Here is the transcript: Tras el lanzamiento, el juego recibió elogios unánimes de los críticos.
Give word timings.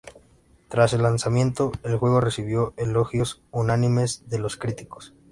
Tras 0.67 0.93
el 0.93 1.03
lanzamiento, 1.03 1.71
el 1.83 1.95
juego 1.95 2.21
recibió 2.21 2.73
elogios 2.75 3.43
unánimes 3.51 4.27
de 4.29 4.39
los 4.39 4.57
críticos. 4.57 5.13